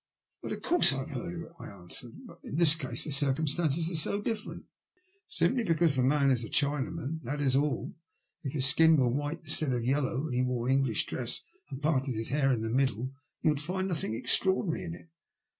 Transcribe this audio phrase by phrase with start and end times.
[0.25, 3.11] *' Of course I have heard of it/' I answered, bat in this case the
[3.11, 4.65] circumstances are so different."
[5.27, 7.93] Simply because the man is a Chinaman— that is all.
[8.41, 12.15] If his skin were white instead of yellow, and he wore English dress and parted
[12.15, 13.11] his hair in the middle,
[13.43, 15.09] you would find nothing extraordinary in it.